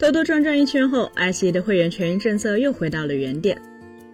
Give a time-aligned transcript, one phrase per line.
[0.00, 3.60] 兜兜转转一圈后，爱奇艺的会员权益政策又回到了原点。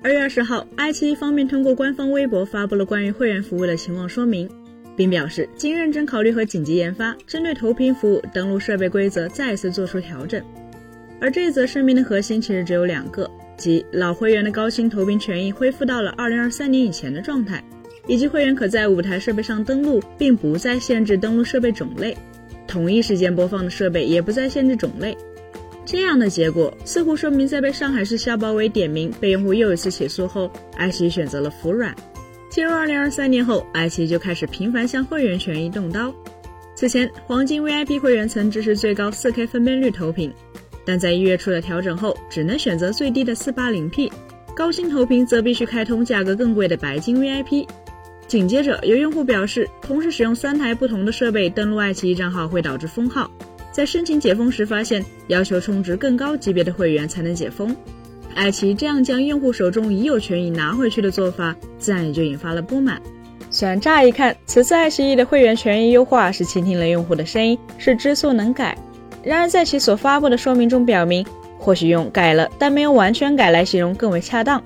[0.02, 4.50] 二月二十号，爱奇艺方面通过官方微博发布了关于会员服务的情况说明，
[4.96, 10.42] 并表示经认真考虑和紧急研发，针对投屏服务登录设备规则再次做出调整。
[11.20, 17.62] 而这则声明的核心其实只有两个，即老会员的高清投屏权益恢复到了二零二三年以前的状态，
[18.08, 22.16] 以及会员可在五台设备上登录，并不再限制登录设备种类，
[22.66, 25.16] 同一时间播放的设备也不再限制种类。
[25.86, 31.94] 这样的结果似乎说明，在被上海市消保委点名、被用户又一次起诉后，爱奇艺选择了服软。
[32.50, 36.12] 进入二零二三年后，爱奇艺就开始频繁向会员权益动刀。
[36.74, 40.32] 此前，黄金 VIP 会员曾支持最高 4K 分辨率投屏，
[40.84, 44.10] 但在一月初的调整后，只能选择最低的 480P，
[44.56, 47.64] 高清投屏则必须开通价格更贵的白金 VIP。
[48.26, 53.30] 紧接着，有用户表示，同时使用三台不同的设备登录爱奇艺账号会导致封号。
[53.76, 57.76] 在申请解封时，发现要求充值更高级别的会员才能解封。
[58.34, 62.98] 爱奇艺这样将用户手中已有权益拿回去的做法，自然也就引发了不满。
[63.50, 68.74] 虽然乍一看，此次爱奇艺的会员权益优化是倾听了用户的声音，是知错能改，
[69.22, 71.22] 然而在其所发布的说明中表明，
[71.58, 74.58] 或许用改了但没有完全改来形容更为恰当。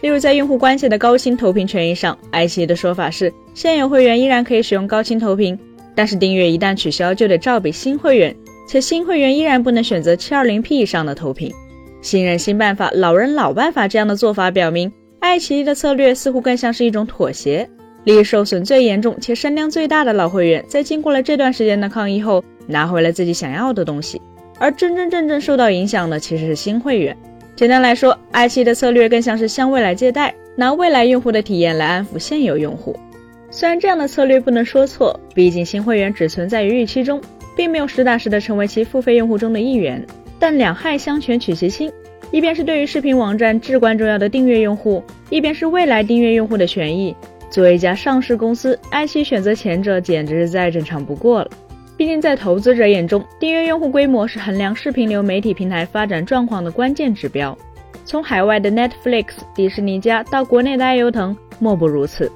[0.00, 5.58] 例如，在用户关系的高清投屏权益上，爱奇艺的说法是，现有会员依然可以使用高清投屏，
[5.94, 8.34] 但是订阅一旦取消，就得照比新会员。
[8.66, 11.52] 且新会员依然不能选择 720P 以上的投屏。
[12.00, 17.68] 新人新办法，老人老办法，这样的做法表明，爱奇艺的策略似乎更像是一种妥协。
[18.04, 24.20] 利益受损最严重且声量最大的老会员，在经过了这段时间的抗议后，拿回了自己想要的东西。
[24.58, 27.16] 而真真正正受到影响的其实是新会员。
[27.56, 32.94] 简单来说，爱奇艺的策略更像是向未来借贷，拿未来用户的体验来安抚现有用户。
[33.50, 37.20] 虽然这样的策略不能说错，毕竟新会员只存在于预期中。
[37.56, 40.04] 并没有实打实的成为其付费用户中的一员，
[40.38, 41.90] 但两害相权取其轻，
[42.30, 47.14] 一边是对于视频网站至关重要的订阅用户，一边是未来订阅用户的权益。
[47.50, 51.50] 作为一家上市公司，爱奇艺选择前者简直是再正常不过了。
[51.96, 57.56] 毕竟在投资者眼中，订阅用户规模是衡量视频流媒体平台发展状况的关键指标。
[58.04, 62.30] 从海外的 Netflix、迪士尼家到国内的爱优腾，莫不如此。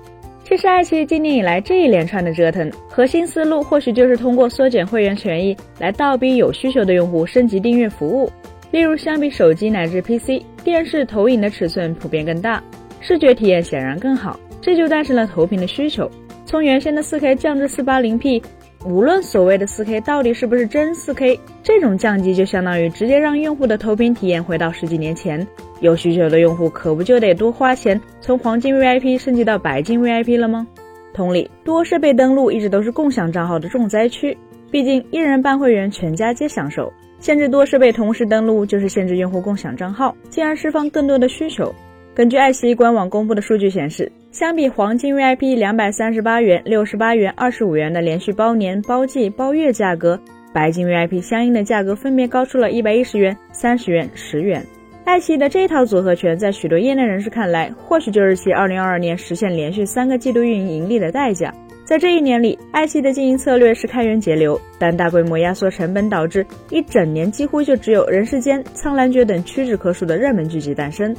[0.48, 8.32] 这是，爱奇艺今年以来这一连串的折腾，核心思路或许就是通过缩减会员权益来倒逼有需求的用户升级订阅服务。
[8.70, 12.64] 例如，相比手机乃至 PC，电视投影的尺寸普遍更大，
[12.98, 16.10] 视觉体验显然更好，这就诞生了投屏的需求。
[16.46, 18.42] 从原先的 4K 降至 480P。
[18.84, 25.46] 无论所谓的 4K 到底是不是真 4K，这种降级就相当于直接让用户的投屏体验回到十几年前。
[25.80, 30.66] 有需求的用户可不就得多花钱从黄金 VIP 升级到白金 VIP 了吗？
[31.12, 34.36] 同理，多设备登录一直都是共享账号的重灾区，
[34.70, 36.92] 毕竟一人办会员，全家皆享受。
[37.18, 41.74] 限制多设备同时登录，就是限制用户共享账号，进而释放更多的需求。
[42.14, 50.16] 根据爱奇艺官网公布的数据显示，相比黄金 VIP 两百三十八元、六十八元、二十五元的连续包年、包季、包月价格，
[50.52, 54.64] 白金 VIP 相应的价格分别高出了一百一十元、三十元、十元。
[55.04, 61.52] 爱奇艺的这套组合拳，在许多业内人士看来，或许就是其二零二二年实现连续三个季度运营盈利的代价。
[61.84, 71.12] 在这一年里，爱奇艺的经营策略是开源节流，但大规模压缩成本导致一整年几乎就只有《人世间》《苍兰诀》等屈指可数的热门剧集诞生。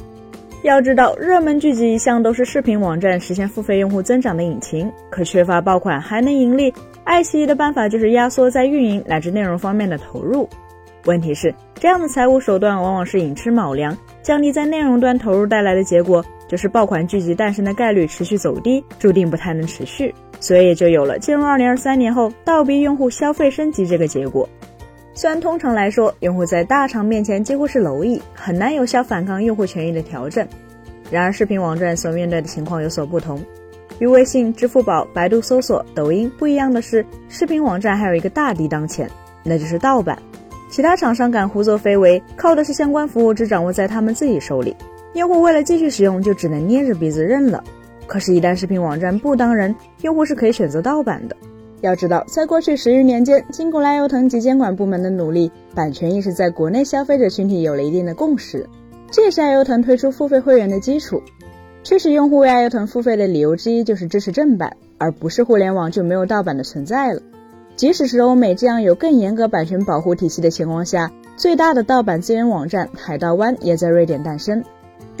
[0.62, 6.72] 要知道，热门剧集一向都是视频网站实现付费用户增长的引擎，可缺乏爆款还能盈利，
[7.02, 10.48] 爱奇艺的办法就是压缩在运营乃至内容方面的投入。
[11.06, 24.46] 问题是，这样的财务手段往往是寅吃卯粮，降低在内容端投入带来的结果，就是爆款剧集诞生的概率持续走低，注定不太能持续，所以就有了进入二零二三年后倒逼用户消费升级这个结果。
[25.20, 30.48] 虽然通常来说，用户在大厂面前几乎是蝼蚁，很难有效反抗用户权益的调整。
[31.10, 33.38] 然而，视频网站所面对的情况有所不同。
[33.98, 39.10] 与微信、支付宝、百度搜索、抖音不一样的是，视频网站还有一个大敌当前，
[39.44, 40.18] 那就是盗版。
[40.70, 44.74] 其他厂商敢胡作非为，靠的是相关服务只掌握在他们自己手里，
[45.12, 47.62] 用户为了继续使用，就只能捏着鼻子认了。
[48.06, 51.36] 可是，一旦视频网站不当人，用户是可以选择盗版的。
[51.80, 58.66] 要知道，在过去十余年间，经过爱优腾及监管部门的努力，版权意识在国内消费者群体有了一定的共识。
[59.10, 61.22] 这也是爱优腾推出付费会员的基础。
[61.82, 67.22] 确实用户为爱优腾付费的理由之一就是支持正版，而不是互联网就没有盗版的存在了。
[67.76, 74.62] 即使是欧美这样有更严格版权保护体系的情况下，最大的盗版资源网站海盗湾也在瑞典诞生。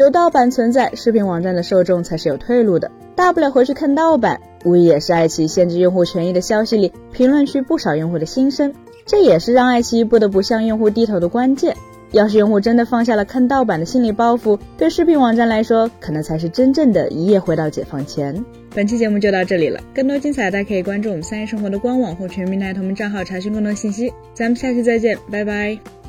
[0.00, 4.40] 有盗版存在，视频网站的受众才是有退路的，大不了回去看盗版。
[4.64, 8.72] 无疑也是爱奇艺限制用户权益的消息里，评论区不少用户的心声。
[9.04, 11.76] 这也是让爱奇艺不得不向用户低头的关键。
[12.12, 18.42] 要是用户真的放下了看盗版的心理包袱，对视频网站来说，可能才是真正的一夜回到解放前。
[18.74, 24.10] 本期节目就到这里了，更多精彩大家可以关注我们三叶生活的官网或全民台同名账号查询更多信息。
[24.32, 25.99] 咱们下期再见，拜拜。